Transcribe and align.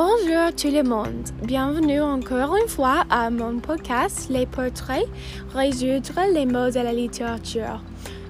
Bonjour 0.00 0.54
tout 0.54 0.70
le 0.70 0.84
monde, 0.84 1.28
bienvenue 1.42 2.00
encore 2.00 2.54
une 2.54 2.68
fois 2.68 3.04
à 3.10 3.30
mon 3.30 3.58
podcast 3.58 4.28
Les 4.30 4.46
portraits, 4.46 5.08
résoudre 5.52 6.20
les 6.32 6.46
mots 6.46 6.70
de 6.70 6.78
la 6.78 6.92
littérature. 6.92 7.82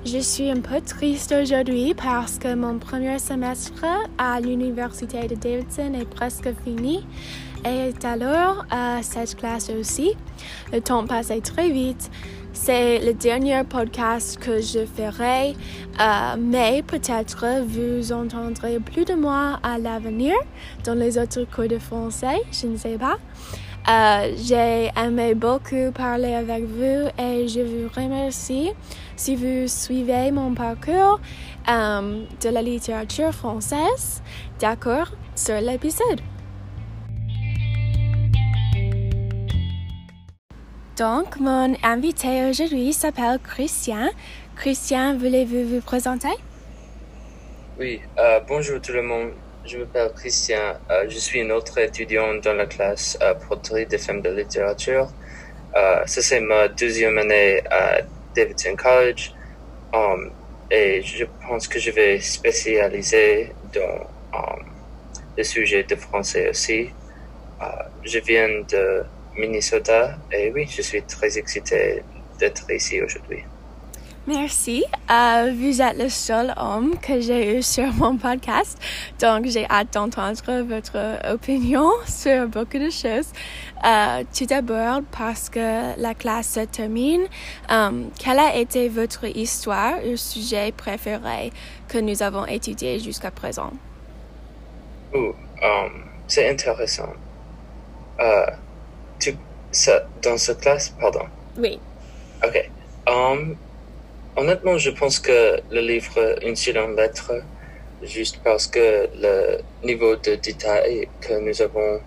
Je 0.07 0.17
suis 0.17 0.49
un 0.49 0.63
peu 0.63 0.81
triste 0.81 1.35
aujourd'hui 1.39 1.93
parce 1.93 2.39
que 2.39 2.55
mon 2.55 2.79
premier 2.79 3.19
semestre 3.19 3.85
à 4.17 4.41
l'université 4.41 5.29
de 5.29 5.35
Davidson 5.35 5.93
est 5.93 6.09
presque 6.09 6.49
fini 6.65 7.07
et 7.67 7.93
alors 8.03 8.65
à 8.71 9.03
cette 9.03 9.37
classe 9.37 9.69
aussi. 9.69 10.15
Le 10.73 10.81
temps 10.81 11.07
passe 11.07 11.31
très 11.45 11.69
vite 11.69 12.11
c'est 12.61 12.99
le 12.99 13.15
dernier 13.15 13.63
podcast 13.63 14.37
que 14.39 14.61
je 14.61 14.85
ferai, 14.85 15.55
euh, 16.01 16.37
mais 16.39 16.83
peut-être 16.83 17.47
vous 17.67 18.13
entendrez 18.13 18.81
plus 18.81 19.05
de 19.05 19.15
moi 19.15 19.61
à 19.63 19.79
l'avenir 19.79 20.35
dans 20.85 20.95
les 20.95 21.17
autres 21.19 21.45
cours 21.45 21.69
de 21.69 21.79
français, 21.79 22.43
je 22.51 22.67
ne 22.67 22.77
sais 22.77 22.99
pas. 22.99 23.17
Euh, 23.89 24.35
j'ai 24.37 24.91
aimé 25.01 25.35
beaucoup 25.35 25.93
parler 25.95 26.35
avec 26.35 26.65
vous 26.65 27.09
et 27.19 27.49
je 27.49 27.61
vous 27.61 27.89
remercie 27.95 28.71
si 29.17 29.37
vous 29.37 29.67
suivez 29.69 30.31
mon 30.31 30.53
parcours 30.53 31.21
euh, 31.71 32.25
de 32.43 32.49
la 32.49 32.61
littérature 32.61 33.33
française. 33.33 34.21
D'accord 34.61 35.13
sur 35.37 35.61
l'épisode. 35.61 36.21
Donc, 40.99 41.39
mon 41.39 41.77
invité 41.85 42.51
aujourd'hui 42.51 42.93
s'appelle 42.93 43.39
Christian. 43.39 44.09
Christian, 44.57 45.17
voulez-vous 45.17 45.77
vous 45.77 45.81
présenter? 45.81 46.35
Oui, 47.79 48.01
euh, 48.19 48.41
bonjour 48.49 48.81
tout 48.81 48.91
le 48.91 49.03
monde. 49.03 49.31
Je 49.65 49.79
m'appelle 49.79 50.11
Christian. 50.17 50.75
Euh, 50.91 51.05
je 51.09 51.19
suis 51.19 51.41
un 51.41 51.51
autre 51.51 51.79
étudiant 51.79 52.35
dans 52.43 52.55
la 52.55 52.67
classe 52.67 53.17
euh, 53.23 53.85
des 53.85 53.99
femmes 53.99 54.23
de 54.23 54.31
littérature. 54.31 55.07
Euh, 55.77 56.03
c'est 56.07 56.41
ma 56.41 56.67
deuxième 56.67 57.17
année 57.17 57.63
à 57.71 58.01
Davidson 58.35 58.75
College. 58.75 59.33
Um, 59.95 60.33
et 60.69 61.01
je 61.03 61.27
pense 61.47 61.69
que 61.69 61.79
je 61.79 61.93
vais 61.93 62.19
spécialiser 62.19 63.53
dans 63.73 64.37
um, 64.37 64.65
le 65.37 65.45
sujet 65.45 65.85
de 65.85 65.95
français 65.95 66.49
aussi. 66.49 66.91
Uh, 67.61 67.85
je 68.03 68.19
viens 68.19 68.49
de 68.69 69.05
Minnesota. 69.37 70.17
Et 70.33 70.51
oui, 70.53 70.67
je 70.67 70.83
suis 70.83 71.03
très 71.03 71.39
excité 71.39 72.03
d'être 72.39 72.71
ici 72.71 73.01
aujourd'hui. 73.03 73.45
Merci. 74.29 74.85
Euh, 75.11 75.55
vous 75.57 75.81
êtes 75.81 75.97
le 75.97 76.11
seul 76.11 76.53
homme 76.59 76.99
que 76.99 77.19
j'ai 77.19 77.57
eu 77.57 77.63
sur 77.63 77.91
mon 77.95 78.19
podcast, 78.19 78.79
donc 79.19 79.47
j'ai 79.47 79.65
hâte 79.71 79.95
d'entendre 79.95 80.63
votre 80.65 81.33
opinion 81.33 81.91
sur 82.07 82.47
beaucoup 82.47 82.79
de 82.79 82.91
choses. 82.91 83.33
Euh, 83.87 84.25
tout 84.37 84.45
d'abord, 84.45 85.01
parce 85.17 85.49
que 85.49 85.99
la 85.99 86.13
classe 86.13 86.53
se 86.53 86.61
termine, 86.61 87.23
euh, 87.71 88.05
quelle 88.19 88.39
a 88.39 88.55
été 88.55 88.91
votre 88.91 89.25
histoire 89.25 89.95
ou 90.05 90.15
sujet 90.19 90.73
préféré 90.73 91.51
que 91.89 91.97
nous 91.97 92.23
avons 92.23 92.45
étudié 92.45 93.01
jusqu'à 93.01 93.31
présent? 93.31 93.73
Oh, 95.15 95.35
c'est 96.27 96.51
intéressant. 96.51 97.15
Euh, 98.21 98.47
tu, 99.19 99.35
ça, 99.73 100.07
dans 100.23 100.37
cette 100.37 100.61
classe, 100.61 100.91
pardon. 101.01 101.27
Oui. 101.57 101.79
Ok. 102.45 102.71
Um, 103.07 103.57
honnêtement, 104.37 104.79
je 104.79 104.91
pense 104.91 105.19
que 105.19 105.61
le 105.71 105.81
livre 105.81 106.39
Une 106.43 106.57
seule 106.57 106.95
lettre, 106.95 107.33
juste 108.03 108.41
parce 108.45 108.67
que 108.67 109.09
le 109.15 109.59
niveau 109.85 110.17
de 110.17 110.35
détail 110.37 111.09
que 111.21 111.35
nous 111.39 111.61
avons 111.63 112.01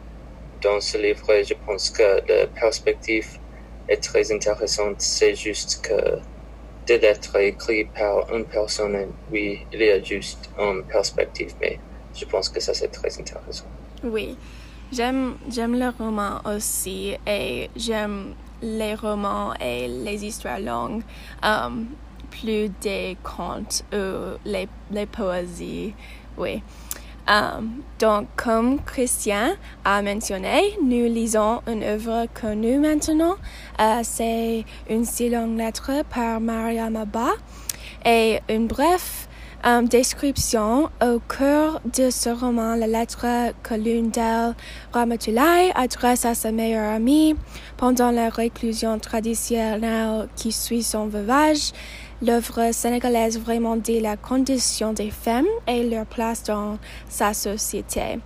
dans 0.62 0.80
ce 0.80 0.98
livre, 0.98 1.28
je 1.44 1.54
pense 1.66 1.90
que 1.90 2.22
la 2.28 2.48
perspective 2.48 3.28
est 3.88 4.02
très 4.02 4.32
intéressante. 4.32 4.96
C'est 5.00 5.36
juste 5.36 5.82
que 5.82 6.20
des 6.86 6.98
lettres 7.00 7.36
écrites 7.38 7.92
par 7.94 8.34
une 8.34 8.46
personne, 8.46 9.08
oui, 9.32 9.60
il 9.72 9.82
y 9.82 9.90
a 9.90 10.02
juste 10.02 10.50
une 10.58 10.84
perspective, 10.84 11.54
mais 11.60 11.80
je 12.16 12.26
pense 12.26 12.50
que 12.50 12.60
ça 12.60 12.74
c'est 12.74 12.90
très 12.90 13.20
intéressant. 13.20 13.66
Oui. 14.04 14.38
J'aime, 14.92 15.36
j'aime 15.50 15.80
le 15.80 15.90
roman 15.90 16.42
aussi 16.44 17.16
et 17.26 17.70
j'aime 17.78 18.34
les 18.62 18.94
romans 18.96 19.54
et 19.60 19.88
les 19.88 20.26
histoires 20.26 20.60
longues 20.60 21.04
um, 21.42 21.88
plus 22.30 22.70
des 22.82 23.18
contes 23.24 23.86
ou 23.94 24.38
les, 24.46 24.68
les 24.92 25.06
poésies. 25.06 25.94
Oui. 26.38 26.62
Um, 27.28 27.84
donc, 28.00 28.28
comme 28.36 28.82
Christian 28.84 29.54
a 29.86 30.02
mentionné, 30.02 30.76
nous 30.82 31.06
lisons 31.06 31.62
une 31.68 31.84
œuvre 31.84 32.26
connue 32.34 32.80
maintenant. 32.80 33.36
Uh, 33.80 34.04
c'est 34.04 34.66
une 34.90 35.06
si 35.06 35.30
longue 35.30 35.58
lettre 35.58 36.04
par 36.14 36.42
Mariam 36.42 36.98
Abba 36.98 37.30
et 38.04 38.40
une 38.50 38.68
bref 38.68 39.30
Um, 39.64 39.88
description 39.88 40.90
au 41.04 41.20
cœur 41.20 41.82
de 41.86 42.10
ce 42.10 42.30
roman, 42.30 42.74
la 42.74 42.88
lettre 42.88 43.28
que 43.62 43.76
l'une 43.76 44.10
d'elles, 44.10 44.56
Ramatulai, 44.92 45.72
adresse 45.76 46.26
à 46.26 46.34
sa 46.34 46.52
meilleure 46.52 46.96
amie 46.96 47.36
pendant 47.78 48.10
la 48.10 48.30
réclusion 48.30 48.98
traditionnelle 48.98 50.28
qui 50.36 50.52
suit 50.52 50.82
son 50.82 51.06
veuvage. 51.06 51.74
L'œuvre 52.24 52.72
sénégalaise 52.74 53.40
vraiment 53.40 53.76
dit 53.76 54.00
la 54.00 54.18
condition 54.18 54.94
des 54.94 55.12
femmes 55.12 55.46
et 55.68 55.88
leur 55.88 56.08
place 56.08 56.42
dans 56.42 56.80
sa 57.08 57.36
société. 57.36 58.18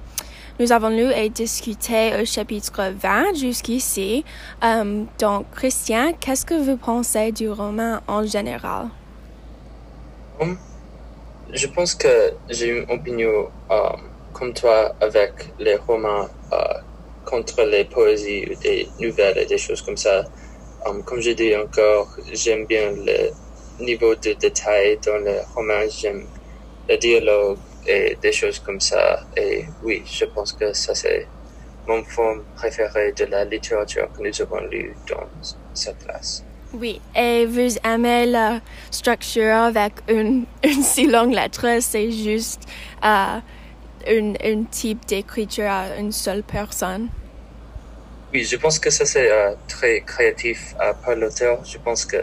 Nous 0.57 0.71
avons 0.71 0.87
lu 0.87 1.11
et 1.11 1.29
discuté 1.29 2.13
au 2.17 2.23
chapitre 2.23 2.93
20 2.97 3.33
jusqu'ici. 3.35 4.23
Um, 4.63 5.07
donc, 5.19 5.47
Christian, 5.51 6.13
qu'est-ce 6.17 6.45
que 6.45 6.53
vous 6.53 6.77
pensez 6.77 7.33
du 7.33 7.49
roman 7.49 7.99
en 8.07 8.25
général? 8.25 8.87
Um, 10.39 10.57
je 11.55 11.67
pense 11.67 11.95
que 11.95 12.33
j'ai 12.49 12.67
une 12.67 12.91
opinion 12.91 13.49
euh, 13.71 13.89
comme 14.33 14.53
toi 14.53 14.93
avec 14.99 15.31
les 15.57 15.75
romans 15.75 16.27
euh, 16.51 16.57
contre 17.25 17.63
les 17.63 17.85
poésies 17.85 18.45
ou 18.51 18.55
des 18.61 18.87
nouvelles 18.99 19.37
et 19.37 19.45
des 19.45 19.57
choses 19.57 19.81
comme 19.81 19.97
ça. 19.97 20.25
Um, 20.85 21.03
comme 21.03 21.21
j'ai 21.21 21.33
dit 21.33 21.55
encore, 21.55 22.09
j'aime 22.31 22.65
bien 22.65 22.91
le 22.91 23.31
niveau 23.83 24.13
de 24.15 24.33
détail 24.33 24.99
dans 25.05 25.17
les 25.17 25.39
romans, 25.55 25.89
j'aime 25.89 26.27
le 26.87 26.97
dialogue 26.97 27.57
et 27.87 28.17
des 28.21 28.31
choses 28.31 28.59
comme 28.59 28.79
ça. 28.79 29.21
Et 29.35 29.65
oui, 29.83 30.03
je 30.05 30.25
pense 30.25 30.53
que 30.53 30.73
ça 30.73 30.93
c'est 30.93 31.27
mon 31.87 32.03
forme 32.03 32.43
préférée 32.55 33.13
de 33.13 33.25
la 33.25 33.45
littérature 33.45 34.09
que 34.13 34.21
nous 34.21 34.41
avons 34.41 34.67
lu 34.67 34.93
dans 35.09 35.27
cette 35.73 35.99
classe. 35.99 36.44
Oui, 36.77 36.99
et 37.15 37.45
vous 37.45 37.77
aimez 37.85 38.25
la 38.25 38.59
structure 38.91 39.55
avec 39.55 39.93
une, 40.09 40.45
une 40.63 40.83
si 40.83 41.07
longue 41.07 41.33
lettre, 41.33 41.65
c'est 41.79 42.11
juste 42.11 42.63
euh, 43.01 43.39
un, 44.07 44.63
type 44.69 45.05
d'écriture 45.05 45.69
à 45.69 45.95
une 45.97 46.11
seule 46.11 46.43
personne. 46.43 47.07
Oui, 48.33 48.43
je 48.43 48.57
pense 48.57 48.77
que 48.77 48.89
ça 48.89 49.05
c'est 49.05 49.31
euh, 49.31 49.53
très 49.69 50.01
créatif 50.01 50.75
euh, 50.81 50.91
par 51.05 51.15
l'auteur. 51.15 51.63
Je 51.63 51.77
pense 51.77 52.03
que 52.05 52.17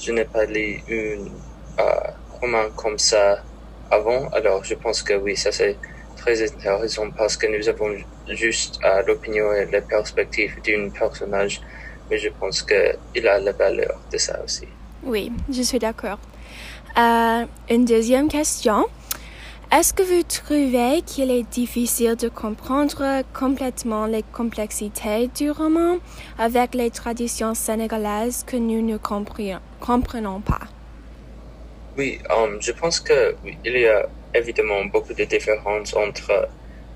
je 0.00 0.10
n'ai 0.12 0.24
pas 0.24 0.46
lu 0.46 0.80
un 0.88 1.82
euh, 1.82 2.10
roman 2.40 2.70
comme 2.74 2.98
ça 2.98 3.42
avant, 3.90 4.28
alors 4.30 4.64
je 4.64 4.74
pense 4.74 5.02
que 5.02 5.12
oui, 5.12 5.36
ça 5.36 5.52
c'est 5.52 5.76
très 6.16 6.42
intéressant 6.42 7.10
parce 7.10 7.36
que 7.36 7.46
nous 7.46 7.68
avons 7.68 7.94
juste 8.30 8.80
l'opinion 9.06 9.52
et 9.52 9.66
la 9.66 9.82
perspective 9.82 10.56
d'un 10.64 10.88
personnage 10.88 11.60
mais 12.12 12.18
je 12.18 12.28
pense 12.28 12.62
qu'il 12.62 13.26
a 13.26 13.38
la 13.38 13.52
valeur 13.52 13.98
de 14.12 14.18
ça 14.18 14.38
aussi. 14.44 14.68
Oui, 15.02 15.32
je 15.50 15.62
suis 15.62 15.78
d'accord. 15.78 16.18
Euh, 16.98 17.46
une 17.70 17.86
deuxième 17.86 18.28
question. 18.28 18.84
Est-ce 19.74 19.94
que 19.94 20.02
vous 20.02 20.22
trouvez 20.22 21.00
qu'il 21.00 21.30
est 21.30 21.48
difficile 21.50 22.14
de 22.16 22.28
comprendre 22.28 23.22
complètement 23.32 24.04
les 24.04 24.22
complexités 24.22 25.30
du 25.34 25.50
roman 25.50 25.96
avec 26.38 26.74
les 26.74 26.90
traditions 26.90 27.54
sénégalaises 27.54 28.44
que 28.46 28.58
nous 28.58 28.82
ne 28.82 28.98
comprenons 28.98 30.40
pas? 30.42 30.66
Oui, 31.96 32.18
um, 32.28 32.60
je 32.60 32.72
pense 32.72 33.00
qu'il 33.00 33.34
oui, 33.44 33.56
y 33.64 33.86
a 33.86 34.06
évidemment 34.34 34.84
beaucoup 34.84 35.14
de 35.14 35.24
différences 35.24 35.94
entre 35.96 36.48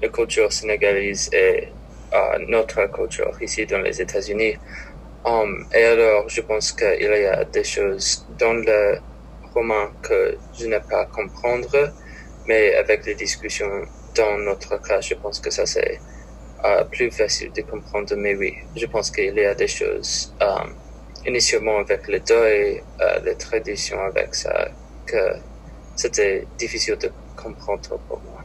la 0.03 0.09
culture 0.09 0.53
sénégalaise 0.53 1.31
et 1.33 1.69
uh, 2.13 2.45
notre 2.47 2.81
culture 2.93 3.35
ici 3.41 3.65
dans 3.65 3.81
les 3.81 4.03
États-Unis. 4.03 4.57
Et 5.75 5.85
alors, 5.85 6.29
je 6.29 6.41
pense 6.41 6.73
qu'il 6.73 7.01
y 7.03 7.27
a 7.27 7.45
des 7.45 7.65
choses 7.65 8.25
dans 8.29 8.55
le 8.55 9.01
roman 9.55 9.89
que 10.03 10.41
je 10.53 10.67
n'ai 10.67 10.81
pas 10.81 11.07
comprendre, 11.07 11.95
mais 12.47 12.75
avec 12.75 13.05
les 13.07 13.15
discussions 13.17 13.89
dans 14.15 14.39
notre 14.39 14.79
cas, 14.81 15.01
je 15.01 15.15
pense 15.15 15.41
que 15.41 15.51
ça 15.51 15.67
c'est 15.67 16.05
euh, 16.65 16.85
plus 16.85 17.11
facile 17.11 17.53
de 17.53 17.63
comprendre. 17.63 18.15
Mais 18.17 18.35
oui, 18.37 18.55
je 18.77 18.87
pense 18.87 19.11
qu'il 19.11 19.35
y 19.37 19.45
a 19.47 19.55
des 19.55 19.69
choses, 19.69 20.35
um, 20.41 20.77
initialement 21.27 21.79
avec 21.81 22.09
le 22.09 22.21
deuil, 22.21 22.85
euh, 23.01 23.21
les 23.25 23.37
traditions 23.37 24.01
avec 24.03 24.35
ça, 24.35 24.69
que 25.07 25.43
c'était 25.97 26.49
difficile 26.59 26.97
de 26.99 27.11
comprendre 27.37 28.01
pour 28.09 28.23
moi. 28.23 28.36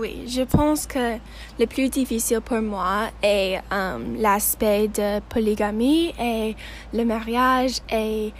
Oui, 0.00 0.28
je 0.28 0.42
pense 0.42 0.86
que 0.86 1.18
le 1.58 1.66
plus 1.66 1.88
difficile 1.88 2.40
pour 2.40 2.62
moi 2.62 3.08
est 3.20 3.58
um, 3.72 4.14
l'aspect 4.16 4.86
de 4.86 5.18
polygamie 5.28 6.14
et 6.20 6.54
le 6.92 7.04
mariage 7.04 7.80
et 7.90 8.32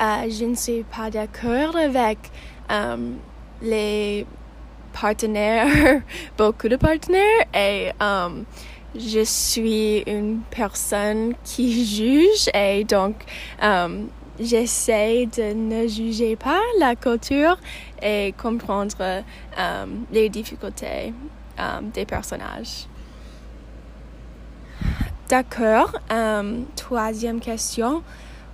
uh, 0.00 0.28
je 0.28 0.44
ne 0.44 0.56
suis 0.56 0.82
pas 0.82 1.10
d'accord 1.10 1.76
avec 1.76 2.18
um, 2.68 3.18
les 3.62 4.26
partenaires, 4.92 6.02
beaucoup 6.36 6.66
de 6.66 6.74
partenaires 6.74 7.46
et 7.54 7.90
je 8.96 9.22
suis 9.24 10.02
une 10.08 10.40
personne 10.50 11.34
qui 11.44 11.84
juge 11.86 12.48
et 12.52 12.82
donc 12.82 13.14
j'essaie 14.38 15.26
de 15.26 15.52
ne 15.52 15.86
juger 15.86 16.36
pas 16.36 16.60
la 16.78 16.96
culture 16.96 17.58
et 18.02 18.34
comprendre 18.40 19.22
um, 19.56 20.04
les 20.12 20.28
difficultés 20.28 21.12
um, 21.58 21.90
des 21.90 22.04
personnages. 22.04 22.86
D'accord. 25.28 25.98
Um, 26.10 26.66
troisième 26.76 27.40
question. 27.40 28.02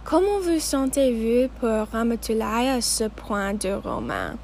Comment 0.05 0.39
vous 0.41 0.61
sentez-vous 0.61 1.49
pour 1.61 1.89
Ramatulai 1.93 2.71
à 2.71 2.81
ce 2.81 3.05
point 3.05 3.55
du 3.55 3.73
roman? 3.73 4.37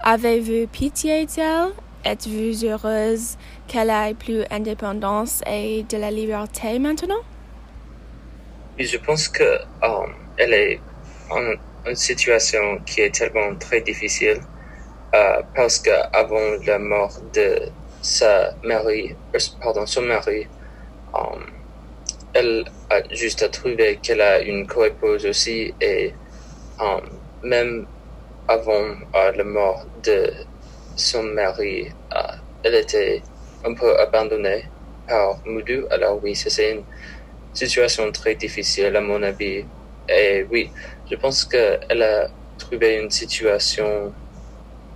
Avez-vous 0.00 0.66
pitié 0.68 1.26
d'elle? 1.26 1.72
Êtes-vous 2.04 2.64
heureuse 2.66 3.36
qu'elle 3.66 3.90
ait 3.90 4.14
plus 4.14 4.44
d'indépendance 4.50 5.40
et 5.46 5.84
de 5.84 5.96
la 5.96 6.10
liberté 6.10 6.78
maintenant? 6.78 7.22
je 8.78 8.96
pense 8.98 9.28
que 9.28 9.60
um, 9.82 10.12
elle 10.36 10.54
est 10.54 10.80
en 11.30 11.54
une 11.86 11.96
situation 11.96 12.78
qui 12.86 13.02
est 13.02 13.14
tellement 13.14 13.54
très 13.56 13.80
difficile 13.80 14.40
euh, 15.14 15.42
parce 15.54 15.78
que 15.78 15.90
avant 16.12 16.56
la 16.66 16.78
mort 16.78 17.12
de 17.32 17.68
sa 18.02 18.54
mari, 18.64 19.14
euh, 19.34 19.38
pardon, 19.60 19.86
son 19.86 20.02
mari, 20.02 20.46
um, 21.14 21.44
elle 22.32 22.64
a 22.90 23.00
juste 23.14 23.50
trouvé 23.50 23.98
qu'elle 24.02 24.20
a 24.20 24.40
une 24.40 24.66
co-épouse 24.66 25.24
aussi 25.26 25.72
et 25.80 26.12
même 27.44 27.86
avant 28.48 28.96
euh, 29.14 29.32
la 29.36 29.44
mort 29.44 29.86
de 30.02 30.32
son 30.96 31.22
mari, 31.22 31.88
euh, 32.14 32.20
elle 32.62 32.74
était 32.74 33.22
un 33.64 33.74
peu 33.74 33.98
abandonnée 33.98 34.64
par 35.08 35.38
Moudou. 35.46 35.86
Alors 35.90 36.22
oui, 36.22 36.34
c'est 36.34 36.72
une 36.72 36.84
situation 37.52 38.10
très 38.12 38.34
difficile 38.34 38.96
à 38.96 39.00
mon 39.00 39.22
avis. 39.22 39.64
Et 40.08 40.44
oui, 40.50 40.72
je 41.10 41.16
pense 41.16 41.44
qu'elle 41.44 42.02
a 42.02 42.28
trouvé 42.58 42.96
une 42.96 43.10
situation, 43.10 44.14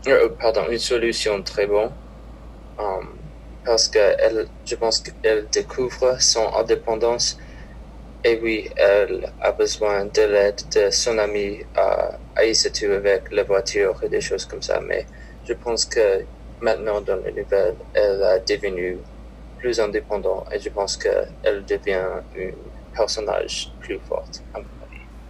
euh, 0.09 0.29
pardon, 0.41 0.69
une 0.71 0.79
solution 0.79 1.43
très 1.43 1.67
bonne. 1.67 1.97
Um, 2.79 3.19
parce 3.65 3.89
que 3.89 3.99
elle, 4.21 4.49
je 4.65 4.77
pense 4.77 5.01
qu'elle 5.03 5.49
découvre 5.51 6.21
son 6.21 6.53
indépendance 6.55 7.37
et 8.25 8.41
oui, 8.43 8.69
elle 8.77 9.33
a 9.41 9.53
besoin 9.53 10.07
de 10.07 10.23
l'aide 10.23 10.61
de 10.75 10.91
son 10.91 11.19
ami 11.19 11.65
à 11.75 12.21
Aïssatou 12.37 12.87
avec 12.93 13.31
la 13.33 13.45
voiture 13.45 14.03
et 14.03 14.09
des 14.09 14.21
choses 14.21 14.45
comme 14.47 14.63
ça. 14.63 14.81
Mais 14.81 15.07
je 15.45 15.55
pense 15.55 15.87
que 15.87 16.27
maintenant 16.61 17.01
dans 17.01 17.17
le 17.17 17.31
nouvelle, 17.33 17.79
elle 17.95 18.23
a 18.25 18.41
devenu 18.41 19.05
plus 19.59 19.81
indépendante 19.81 20.49
et 20.53 20.61
je 20.61 20.71
pense 20.71 20.97
qu'elle 20.97 21.65
devient 21.67 21.95
un 21.95 22.25
personnage 22.95 23.75
plus 23.81 24.01
fort. 24.01 24.29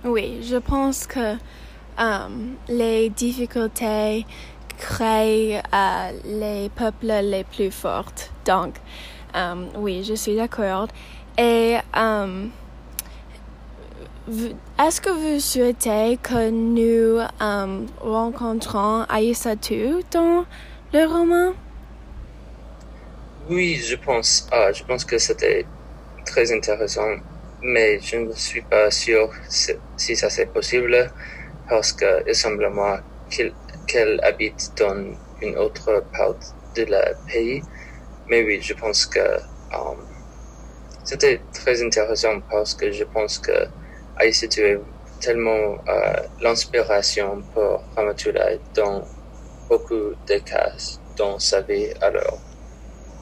Oui, 0.05 0.41
je 0.43 0.57
pense 0.57 1.07
que 1.07 1.37
um, 1.99 2.57
les 2.69 3.11
difficultés 3.11 4.25
créent 4.79 5.61
uh, 5.73 6.13
les 6.25 6.69
peuples 6.69 7.21
les 7.23 7.45
plus 7.45 7.73
forts. 7.73 8.31
Donc, 8.45 8.77
um, 9.35 9.69
oui, 9.77 10.05
je 10.05 10.15
suis 10.15 10.37
d'accord. 10.37 10.87
Et 11.37 11.79
um, 11.95 12.51
est-ce 14.79 15.01
que 15.01 15.11
vous 15.11 15.41
souhaitez 15.41 16.19
que 16.23 16.51
nous 16.51 17.21
rencontrons 18.01 19.05
Aïssatou 19.09 20.03
dans 20.13 20.45
le 20.93 21.07
roman? 21.07 21.55
Oui, 23.51 23.77
je 23.77 23.97
pense. 23.97 24.47
Ah, 24.53 24.71
je 24.73 24.85
pense 24.85 25.05
que 25.05 25.19
c'était 25.19 25.67
très 26.25 26.53
intéressant 26.53 27.17
mais 27.63 27.99
je 28.01 28.17
ne 28.17 28.33
suis 28.33 28.63
pas 28.63 28.91
sûr 28.91 29.31
si 29.97 30.17
ça 30.17 30.31
c'est 30.31 30.47
possible 30.47 31.11
parce 31.69 31.93
que 31.93 32.23
il 32.27 32.35
semble 32.35 32.69
moi 32.71 33.01
qu'elle 33.87 34.21
habite 34.23 34.73
dans 34.77 35.15
une 35.43 35.57
autre 35.57 36.05
partie 36.13 36.53
de 36.77 36.85
la 36.85 37.15
pays. 37.27 37.63
Mais 38.29 38.43
oui, 38.45 38.61
je 38.61 38.75
pense 38.75 39.07
que 39.07 39.39
um, 39.73 39.97
c'était 41.05 41.41
très 41.53 41.83
intéressant 41.83 42.41
parce 42.51 42.75
que 42.75 42.93
je 42.93 43.05
pense 43.05 43.39
que 43.39 43.67
Aïssatou 44.17 44.61
est 44.61 44.81
tellement 45.21 45.79
euh, 45.89 46.23
l'inspiration 46.41 47.43
pour 47.55 47.83
Ramatoulaye 47.97 48.61
dans 48.75 49.05
beaucoup 49.69 50.15
de 50.27 50.39
cas 50.39 50.73
dans 51.17 51.39
sa 51.39 51.61
vie 51.63 51.89
alors. 52.01 52.39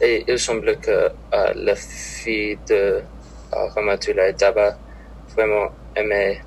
Et 0.01 0.25
il 0.29 0.39
semble 0.39 0.79
que 0.79 0.91
euh, 0.91 1.53
la 1.55 1.75
fille 1.75 2.59
de 2.69 3.03
Ramatullah 3.53 4.33
Daba 4.33 4.77
vraiment 5.35 5.71
aimé 5.95 6.41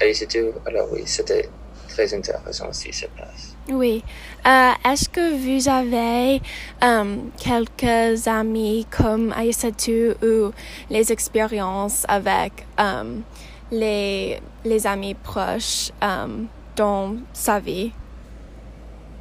Aïssatou. 0.00 0.52
Alors 0.66 0.88
oui, 0.92 1.02
c'était 1.06 1.48
très 1.88 2.12
intéressant 2.12 2.68
aussi 2.68 2.92
cette 2.92 3.12
place. 3.12 3.54
Oui. 3.68 4.04
Euh, 4.46 4.72
Est-ce 4.84 5.08
que 5.08 5.34
vous 5.36 5.68
avez 5.68 6.42
um, 6.82 7.30
quelques 7.38 8.26
amis 8.28 8.86
comme 8.90 9.32
Aïssatou 9.32 10.14
ou 10.22 10.52
les 10.90 11.12
expériences 11.12 12.04
avec 12.08 12.66
um, 12.78 13.22
les, 13.70 14.40
les 14.64 14.86
amis 14.86 15.14
proches 15.14 15.92
um, 16.02 16.48
dans 16.76 17.16
sa 17.32 17.58
vie? 17.60 17.92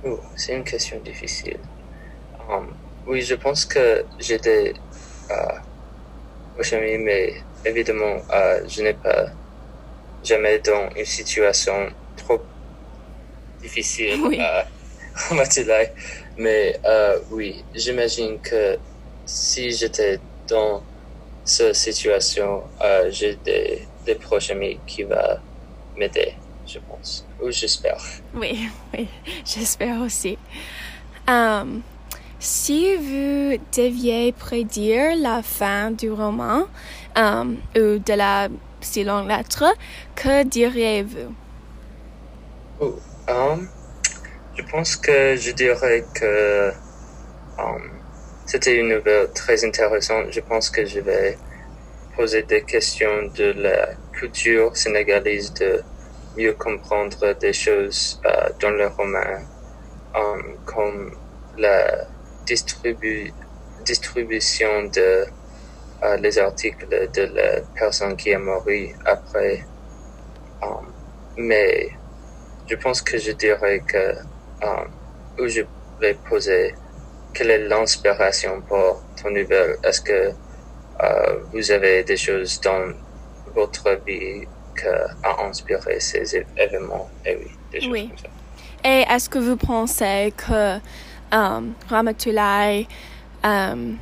Oh, 0.06 0.20
c'est 0.36 0.54
une 0.56 0.66
question 0.66 1.00
difficile. 1.00 1.60
Um, 2.50 2.74
oui, 3.08 3.22
je 3.22 3.36
pense 3.36 3.64
que 3.66 4.04
j'étais 4.20 4.74
uh, 5.30 5.60
mais 7.00 7.34
évidemment, 7.66 8.18
euh, 8.32 8.62
je 8.68 8.82
n'ai 8.82 8.94
pas 8.94 9.28
jamais 10.24 10.60
dans 10.60 10.90
une 10.96 11.06
situation 11.06 11.90
trop 12.18 12.42
difficile 13.62 14.20
oui. 14.24 14.40
à 14.42 14.66
Mais 16.38 16.80
euh, 16.86 17.20
oui, 17.32 17.64
j'imagine 17.74 18.40
que 18.40 18.78
si 19.26 19.72
j'étais 19.72 20.20
dans 20.48 20.84
cette 21.44 21.76
situation, 21.76 22.64
euh, 22.82 23.10
j'ai 23.12 23.36
des, 23.36 23.88
des 24.06 24.16
proches 24.16 24.52
amis 24.52 24.80
qui 24.88 25.04
vont 25.04 25.16
m'aider, 25.98 26.34
je 26.66 26.80
pense. 26.80 27.26
Ou 27.42 27.52
j'espère. 27.52 28.02
Oui, 28.34 28.70
oui, 28.94 29.08
j'espère 29.46 30.02
aussi. 30.02 30.38
Um, 31.28 31.84
si 32.44 32.98
vous 32.98 33.58
deviez 33.74 34.34
prédire 34.34 35.16
la 35.16 35.42
fin 35.42 35.92
du 35.92 36.12
roman 36.12 36.66
um, 37.16 37.58
ou 37.74 38.00
de 38.00 38.14
la 38.14 38.50
si 38.82 39.06
longue 39.06 39.30
lettre, 39.30 39.64
que 40.14 40.44
diriez-vous? 40.44 41.34
Oh, 42.82 43.00
um, 43.30 43.70
je 44.56 44.64
pense 44.64 44.98
que 44.98 45.38
je 45.38 45.52
dirais 45.52 46.04
que 46.14 46.74
um, 47.58 47.90
c'était 48.46 48.76
une 48.76 48.90
nouvelle 48.90 49.32
très 49.34 49.64
intéressante. 49.64 50.26
Je 50.32 50.42
pense 50.42 50.70
que 50.70 50.86
je 50.86 51.00
vais 51.00 51.38
poser 52.18 52.44
des 52.44 52.64
questions 52.64 53.32
de 53.38 53.54
la 53.56 53.94
culture 54.12 54.76
sénégalaise, 54.76 55.54
de 55.54 55.82
mieux 56.36 56.54
comprendre 56.54 57.34
des 57.40 57.54
choses 57.54 58.20
uh, 58.26 58.52
dans 58.60 58.72
le 58.72 58.88
roman, 58.88 59.40
um, 60.14 60.58
comme 60.66 61.16
la 61.58 62.06
distribu 62.46 63.34
distribution 63.86 64.90
de 64.92 65.26
uh, 66.02 66.18
les 66.22 66.38
articles 66.38 66.88
de 66.90 67.24
la 67.36 67.62
personne 67.76 68.16
qui 68.16 68.30
est 68.30 68.38
morte 68.38 68.70
après. 69.06 69.66
Um, 70.62 70.94
mais 71.38 71.90
je 72.70 72.76
pense 72.76 73.02
que 73.02 73.18
je 73.18 73.32
dirais 73.34 73.82
que 73.86 74.16
um, 74.64 74.88
où 75.40 75.48
je 75.48 75.62
vais 76.00 76.16
poser 76.30 76.76
quelle 77.34 77.52
est 77.52 77.68
l'inspiration 77.68 78.62
pour 78.62 79.02
ton 79.22 79.32
nouvelle? 79.32 79.78
Est-ce 79.84 80.02
que 80.02 80.32
vous 81.52 81.72
avez 81.72 82.04
des 82.04 82.16
choses 82.16 82.62
dans 82.62 82.94
votre 83.56 84.00
vie 84.06 84.48
qui 84.80 84.88
a 84.88 85.44
inspiré 85.44 86.00
ces 86.00 86.36
événements? 86.36 87.10
Et 87.26 87.32
eh 87.32 87.36
oui, 87.38 87.52
des 87.72 87.82
choses 87.82 87.92
oui. 87.92 88.08
comme 88.10 88.18
ça. 88.18 88.30
Et 88.86 89.06
est-ce 89.10 89.30
que 89.30 89.40
vous 89.40 89.56
pensez 89.56 90.34
que 90.36 90.78
um, 91.34 91.76
Ramatulai 91.90 92.88
um, 93.44 93.98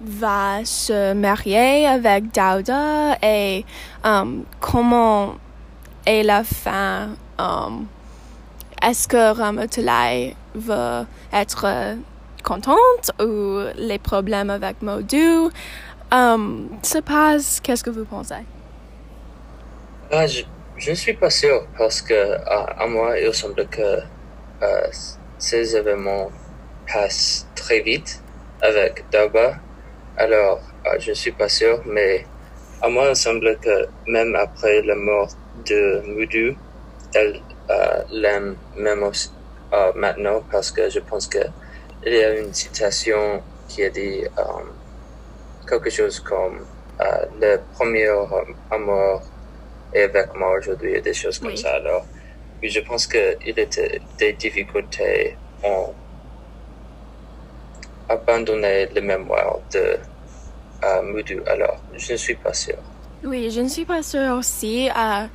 va 0.00 0.64
se 0.64 1.12
marier 1.12 1.86
avec 1.86 2.32
Dauda 2.32 3.18
et 3.22 3.64
um, 4.04 4.44
comment 4.60 5.36
est 6.06 6.22
la 6.22 6.44
fin 6.44 7.16
um, 7.38 7.86
est-ce 8.82 9.08
que 9.08 9.32
Ramatulai 9.32 10.36
va 10.54 11.06
être 11.32 11.96
contente 12.42 13.10
ou 13.20 13.60
les 13.76 13.98
problèmes 13.98 14.50
avec 14.50 14.82
Modu 14.82 15.50
se 16.82 17.00
passent. 17.00 17.60
Qu'est-ce 17.60 17.82
que 17.82 17.90
vous 17.90 18.04
pensez? 18.04 18.44
Ah, 20.12 20.26
je, 20.26 20.42
ne 20.90 20.94
suis 20.94 21.14
pas 21.14 21.30
sûr 21.30 21.66
parce 21.76 22.02
que 22.02 22.36
à 22.46 22.86
moi, 22.86 23.18
il 23.18 23.32
semble 23.34 23.66
que 23.66 24.00
euh, 24.62 24.86
ces 25.38 25.76
événements 25.76 26.30
très 27.54 27.80
vite 27.80 28.22
avec 28.60 29.04
Darba. 29.10 29.56
Alors, 30.16 30.60
euh, 30.86 30.98
je 31.00 31.10
ne 31.10 31.14
suis 31.14 31.32
pas 31.32 31.48
sûr, 31.48 31.82
mais 31.86 32.24
à 32.80 32.88
moi, 32.88 33.08
il 33.08 33.16
semble 33.16 33.58
que 33.58 33.88
même 34.06 34.34
après 34.36 34.82
la 34.82 34.94
mort 34.94 35.30
de 35.66 36.02
Moudou, 36.06 36.56
elle 37.14 37.40
euh, 37.70 38.02
l'aime 38.10 38.56
même 38.76 39.02
euh, 39.02 39.92
maintenant 39.96 40.42
parce 40.50 40.70
que 40.70 40.88
je 40.88 41.00
pense 41.00 41.26
que 41.26 41.38
il 42.06 42.12
y 42.12 42.22
a 42.22 42.38
une 42.38 42.52
citation 42.52 43.42
qui 43.68 43.82
a 43.82 43.88
dit 43.88 44.24
quelque 45.66 45.88
chose 45.88 46.20
comme 46.20 46.66
le 47.40 47.56
premier 47.72 48.10
amour 48.70 49.22
est 49.94 50.02
avec 50.02 50.34
moi 50.34 50.58
aujourd'hui 50.58 50.96
et 50.96 51.00
des 51.00 51.14
choses 51.14 51.38
comme 51.38 51.56
ça. 51.56 51.76
Alors, 51.76 52.04
je 52.62 52.80
pense 52.80 53.06
qu'il 53.06 53.58
était 53.58 54.00
des 54.18 54.34
difficultés 54.34 55.38
en 55.62 55.94
abandonner 58.08 58.88
le 58.94 59.00
mémoire 59.00 59.58
de 59.72 59.96
euh, 60.84 61.02
Moudou. 61.02 61.40
Alors, 61.46 61.76
je 61.96 62.12
ne 62.12 62.16
suis 62.16 62.34
pas 62.34 62.52
sûre. 62.52 62.78
Oui, 63.24 63.50
je 63.50 63.62
ne 63.62 63.68
suis 63.68 63.86
pas 63.86 64.02
sûre 64.02 64.36
aussi. 64.36 64.88
Euh, 64.90 65.26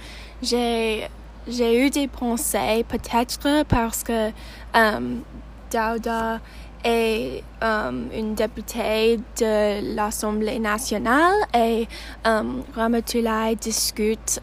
j'ai, 0.43 1.07
j'ai 1.47 1.85
eu 1.85 1.89
des 1.89 2.07
pensées, 2.07 2.85
peut-être 2.87 3.63
parce 3.67 4.03
que 4.03 4.29
euh, 4.75 5.15
Dauda 5.71 6.39
est 6.83 7.43
euh, 7.63 7.91
une 8.13 8.35
députée 8.35 9.17
de 9.39 9.95
l'Assemblée 9.95 10.59
nationale 10.59 11.33
et 11.53 11.87
Ramatulai 12.23 13.55
discute 13.59 14.39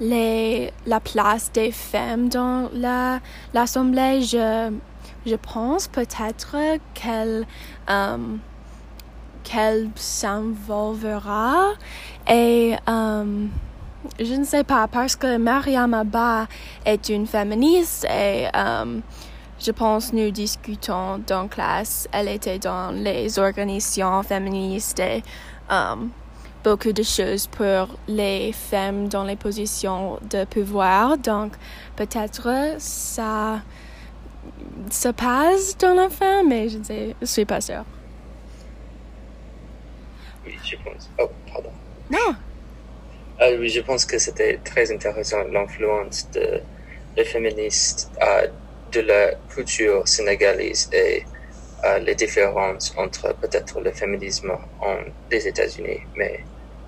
les, 0.00 0.72
la 0.84 1.00
place 1.00 1.52
des 1.52 1.70
femmes 1.70 2.28
dans 2.28 2.68
la, 2.74 3.20
l'Assemblée. 3.54 4.20
Je, 4.22 4.72
je 5.26 5.36
pense 5.36 5.88
peut-être 5.88 6.56
qu'elle 6.94 7.46
euh, 7.90 8.18
qu'elle 9.44 9.90
et 12.28 12.76
euh, 12.88 13.46
je 14.18 14.34
ne 14.34 14.44
sais 14.44 14.64
pas 14.64 14.88
parce 14.88 15.16
que 15.16 15.36
Mariam 15.36 15.94
Abba 15.94 16.46
est 16.84 17.08
une 17.08 17.26
féministe 17.26 18.04
et 18.04 18.48
euh, 18.54 19.00
je 19.58 19.70
pense 19.70 20.12
nous 20.12 20.30
discutons 20.30 21.18
dans 21.26 21.46
classe. 21.48 22.08
Elle 22.12 22.28
était 22.28 22.58
dans 22.58 22.90
les 22.90 23.38
organisations 23.38 24.22
féministes 24.22 24.98
et 24.98 25.22
um, 25.70 26.10
beaucoup 26.64 26.92
de 26.92 27.02
choses 27.02 27.46
pour 27.46 27.96
les 28.08 28.52
femmes 28.52 29.08
dans 29.08 29.24
les 29.24 29.36
positions 29.36 30.18
de 30.30 30.44
pouvoir. 30.44 31.16
Donc 31.18 31.52
peut-être 31.96 32.76
ça 32.78 33.60
se 34.90 35.08
passe 35.08 35.76
dans 35.78 35.94
la 35.94 36.08
fin, 36.08 36.42
mais 36.44 36.68
je 36.68 36.78
ne 36.78 37.12
je 37.20 37.26
suis 37.26 37.44
pas 37.44 37.60
sûre. 37.60 37.84
Oui, 40.46 40.56
je 40.64 40.76
pense. 40.76 41.08
Oh, 41.18 41.28
pardon. 41.52 41.70
Non. 42.10 42.34
Ah, 43.40 43.48
oui, 43.58 43.68
je 43.68 43.80
pense 43.80 44.04
que 44.04 44.18
c'était 44.18 44.58
très 44.64 44.92
intéressant 44.92 45.42
l'influence 45.50 46.28
de 46.32 46.60
les 47.16 47.24
féministes 47.24 48.10
euh, 48.22 48.46
de 48.92 49.00
la 49.00 49.32
culture 49.54 50.06
sénégalaise 50.06 50.88
et 50.92 51.24
euh, 51.84 51.98
les 51.98 52.14
différences 52.14 52.94
entre 52.96 53.34
peut-être 53.34 53.80
le 53.80 53.90
féminisme 53.90 54.52
en 54.80 54.96
des 55.30 55.48
États-Unis, 55.48 56.00
mais 56.16 56.40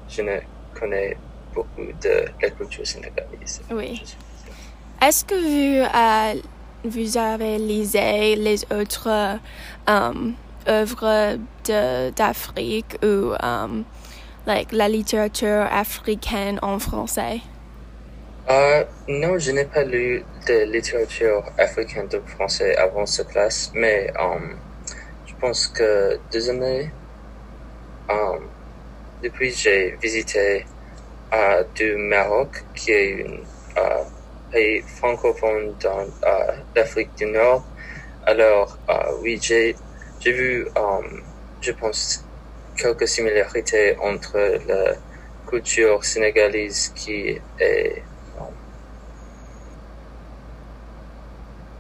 je 0.09 0.23
ne 0.23 0.39
connais 0.79 1.17
beaucoup 1.55 1.87
de 2.03 2.25
la 2.41 2.51
culture 2.51 2.87
sénégalaise. 2.87 3.63
Oui. 3.71 4.03
Est-ce 5.03 5.25
que 5.25 5.35
vous, 5.35 5.85
euh, 5.85 6.41
vous 6.85 7.17
avez 7.17 7.59
lisé 7.59 8.37
les 8.37 8.65
autres 8.71 9.39
um, 9.89 10.35
œuvres 10.69 11.39
d'Afrique 12.15 12.99
ou 13.03 13.33
um, 13.43 13.85
like, 14.47 14.73
la 14.73 14.89
littérature 14.89 15.67
africaine 15.71 16.59
en 16.63 16.79
français? 16.79 17.41
Uh, 18.47 18.85
non, 19.09 19.39
je 19.39 19.53
n'ai 19.53 19.65
pas 19.65 19.85
lu 19.85 20.23
de 20.47 20.71
littérature 20.71 21.45
africaine 21.57 22.09
de 22.09 22.21
français 22.27 22.77
avant 22.77 23.07
cette 23.07 23.29
classe, 23.29 23.73
mais 23.75 24.13
um, 24.21 24.59
je 25.27 25.33
pense 25.41 25.67
que 25.69 26.19
deux 26.31 26.51
années, 26.51 26.91
um, 28.11 28.41
depuis 29.23 29.51
j'ai 29.51 29.97
visité 30.03 30.67
uh, 31.33 31.65
du 31.75 31.97
Maroc, 31.97 32.63
qui 32.75 32.91
est 32.91 33.27
un 33.79 34.03
uh, 34.03 34.14
francophone 34.87 35.75
dans 35.83 36.05
uh, 36.23 36.63
l'Afrique 36.75 37.15
du 37.17 37.27
Nord. 37.27 37.65
Alors, 38.27 38.79
uh, 38.89 39.15
oui, 39.23 39.39
j'ai 39.41 39.77
vu, 40.25 40.67
um, 40.77 41.23
je 41.61 41.73
pense, 41.73 42.25
quelques 42.77 43.09
similarités 43.09 43.97
entre 43.99 44.39
la 44.67 44.95
culture 45.47 46.05
sénégalaise 46.05 46.91
qui 46.95 47.41
est 47.59 48.03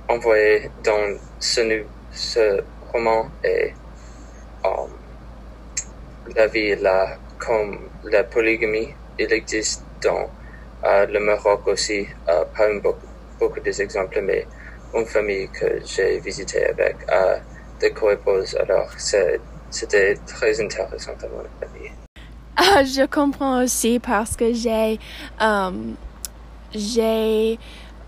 envoyé 0.08 0.70
dans 0.84 1.16
ce, 1.40 2.62
roman 2.92 3.26
et 3.42 3.72
la 6.36 6.46
vie 6.46 6.76
là 6.76 7.18
comme 7.38 7.90
la 8.04 8.22
polygamie 8.22 8.94
il 9.18 9.32
existe 9.32 9.82
dans 10.02 10.30
le 10.84 11.18
Maroc 11.20 11.66
aussi 11.66 12.00
uh, 12.02 12.44
pas 12.56 12.68
un 12.68 12.78
beaucoup, 12.78 13.06
beaucoup 13.38 13.60
d'exemples 13.60 14.20
mais 14.22 14.46
une 14.94 15.06
famille 15.06 15.48
que 15.48 15.80
j'ai 15.84 16.20
visité 16.20 16.66
avec 16.66 16.96
uh, 17.08 17.40
des 17.80 17.90
co-épouses 17.92 18.54
alors 18.56 18.90
c'était 19.70 20.16
très 20.26 20.60
intéressant 20.60 21.12
à 21.22 21.28
mon 21.28 21.40
avis 21.62 21.90
ah, 22.56 22.84
je 22.84 23.04
comprends 23.06 23.64
aussi 23.64 23.98
parce 23.98 24.36
que 24.36 24.52
j'ai 24.52 24.98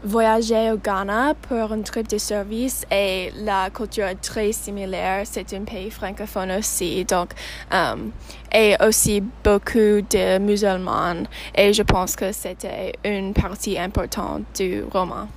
voyager 0.04 0.70
au 0.72 0.76
Ghana 0.76 1.34
pour 1.48 1.72
un 1.72 1.82
trip 1.82 2.08
de 2.08 2.18
service 2.18 2.84
et 2.90 3.32
la 3.38 3.70
culture 3.70 4.06
est 4.06 4.20
très 4.20 4.52
similaire. 4.52 5.22
C'est 5.24 5.52
un 5.54 5.64
pays 5.64 5.90
francophone 5.90 6.52
aussi, 6.52 7.04
donc 7.04 7.30
um, 7.72 8.12
et 8.52 8.76
aussi 8.80 9.20
beaucoup 9.20 10.00
de 10.10 10.38
musulmans. 10.38 11.26
Et 11.54 11.72
je 11.72 11.82
pense 11.82 12.16
que 12.16 12.32
c'était 12.32 12.92
une 13.04 13.34
partie 13.34 13.78
importante 13.78 14.42
du 14.56 14.82
roman. 14.92 15.28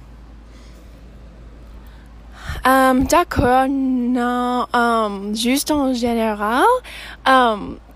Um, 2.65 3.05
D'accord, 3.05 3.67
non, 3.69 4.65
um, 4.73 5.35
juste 5.35 5.71
en 5.71 5.93
général. 5.93 6.65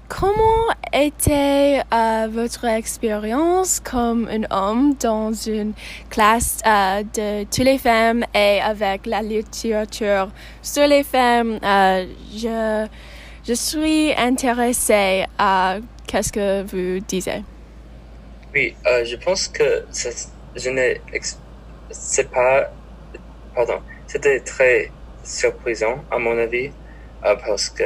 Comment 0.09 0.67
était 0.93 1.81
euh, 1.93 2.27
votre 2.31 2.65
expérience 2.65 3.79
comme 3.79 4.27
un 4.27 4.43
homme 4.51 4.95
dans 4.99 5.33
une 5.33 5.73
classe 6.09 6.59
euh, 6.65 7.03
de 7.03 7.43
toutes 7.45 7.65
les 7.65 7.77
femmes 7.77 8.23
et 8.33 8.61
avec 8.61 9.05
la 9.05 9.21
littérature 9.21 10.29
sur 10.61 10.87
les 10.87 11.03
femmes? 11.03 11.59
Euh, 11.63 12.05
je, 12.35 12.87
je 13.47 13.53
suis 13.53 14.13
intéressée 14.13 15.25
à 15.37 15.77
qu'est-ce 16.07 16.31
que 16.31 16.63
vous 16.63 16.99
disiez. 16.99 17.43
Oui, 18.53 18.75
je 18.85 19.15
pense 19.15 19.47
que 19.47 19.85
je 20.55 20.69
n'ai, 20.69 21.01
c'est 21.89 22.29
pas, 22.29 22.71
pardon, 23.55 23.79
c'était 24.05 24.39
très 24.41 24.91
surprisant 25.23 26.03
à 26.11 26.19
mon 26.19 26.37
avis 26.37 26.69
parce 27.21 27.69
que 27.69 27.83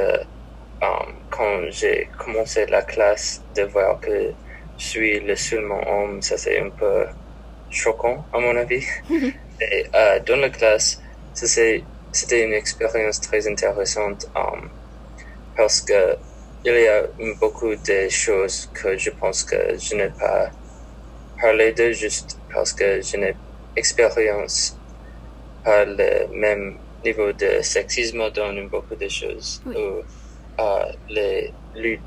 Um, 0.82 1.26
quand 1.30 1.72
j'ai 1.72 2.10
commencé 2.18 2.66
la 2.68 2.84
classe, 2.84 3.44
de 3.56 3.64
voir 3.64 4.00
que 4.00 4.36
je 4.78 4.86
suis 4.86 5.20
le 5.20 5.36
seul 5.36 5.66
homme, 5.72 6.22
ça 6.22 6.38
c'est 6.38 6.60
un 6.60 6.70
peu 6.70 7.08
choquant 7.70 8.30
à 8.32 8.40
mon 8.40 8.56
avis. 8.56 8.86
Et 9.10 9.88
euh, 9.96 10.20
dans 10.20 10.38
la 10.38 10.50
classe, 10.52 11.00
c'était 11.34 12.44
une 12.44 12.54
expérience 12.54 13.20
très 13.22 13.48
intéressante 13.48 14.26
um, 14.36 14.72
parce 15.56 15.82
que 15.82 16.18
il 16.64 16.74
y 16.74 16.88
a 16.88 17.08
beaucoup 17.40 17.76
de 17.76 18.10
choses 18.10 18.68
que 18.68 18.98
je 18.98 19.10
pense 19.12 19.44
que 19.44 19.78
je 19.78 19.96
n'ai 19.96 20.12
pas 20.12 20.52
parlé 21.42 21.74
de 21.74 21.92
juste 21.92 22.42
parce 22.54 22.74
que 22.74 23.02
je 23.02 23.18
n'ai 23.18 23.36
expérience 23.76 24.80
pas 25.64 25.86
le 25.86 26.28
même 26.34 26.80
niveau 27.04 27.32
de 27.34 27.62
sexisme 27.62 28.30
dans 28.32 28.54
beaucoup 28.70 28.96
de 28.96 29.08
choses 29.08 29.64
les 31.10 31.54
luttes, 31.76 32.02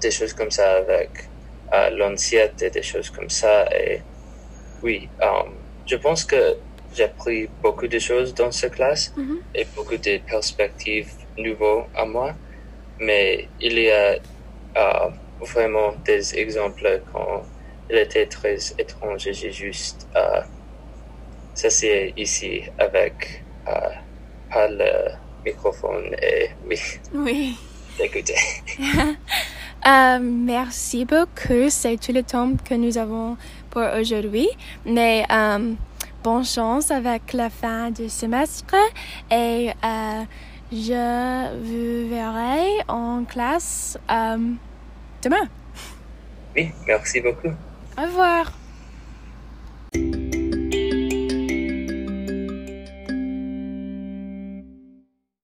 des 0.00 0.10
choses 0.10 0.32
comme 0.32 0.50
ça 0.50 0.76
avec 0.76 1.10
euh, 1.74 1.90
l'ancienne 1.90 2.52
et 2.60 2.70
des 2.70 2.82
choses 2.82 3.10
comme 3.10 3.30
ça. 3.30 3.66
Et 3.76 4.00
oui, 4.82 5.08
um, 5.20 5.54
je 5.86 5.96
pense 5.96 6.24
que 6.24 6.56
j'ai 6.94 7.04
appris 7.04 7.48
beaucoup 7.62 7.86
de 7.86 7.98
choses 7.98 8.34
dans 8.34 8.50
cette 8.50 8.74
classe 8.74 9.12
et 9.54 9.66
beaucoup 9.76 9.96
de 9.96 10.18
perspectives 10.18 11.12
nouvelles 11.36 11.84
à 11.94 12.04
moi. 12.04 12.34
Mais 13.00 13.48
il 13.60 13.78
y 13.78 13.90
a 13.90 14.18
euh, 14.76 15.10
vraiment 15.40 15.92
des 16.04 16.34
exemples 16.36 17.02
quand 17.12 17.42
il 17.90 17.96
était 17.96 18.26
très 18.26 18.56
étrange 18.78 19.26
et 19.26 19.32
j'ai 19.32 19.52
juste 19.52 20.08
euh, 20.16 20.42
s'asseoir 21.54 22.08
ici 22.16 22.64
avec 22.78 23.44
euh, 23.68 23.90
pas 24.50 24.68
le 24.68 25.12
microphone 25.44 26.14
et 26.22 26.50
oui, 26.68 26.78
Oui. 27.14 27.56
écouter. 28.00 28.36
Euh, 29.86 30.18
merci 30.20 31.04
beaucoup. 31.04 31.68
C'est 31.70 31.96
tout 31.98 32.12
le 32.12 32.24
temps 32.24 32.50
que 32.68 32.74
nous 32.74 32.98
avons 32.98 33.36
pour 33.70 33.82
aujourd'hui. 33.98 34.48
Mais 34.84 35.24
euh, 35.30 35.72
bonne 36.22 36.44
chance 36.44 36.90
avec 36.90 37.32
la 37.32 37.48
fin 37.48 37.90
du 37.92 38.08
semestre 38.08 38.74
et 39.30 39.70
euh, 39.70 40.22
je 40.72 41.54
vous 41.62 42.10
verrai 42.10 42.66
en 42.88 43.24
classe 43.24 43.96
euh, 44.10 44.36
demain. 45.22 45.48
Oui, 46.56 46.72
merci 46.86 47.20
beaucoup. 47.20 47.54
Au 47.96 48.02
revoir. 48.02 48.57